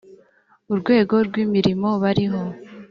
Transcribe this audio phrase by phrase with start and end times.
[0.71, 2.41] urwego rw imirimo bariho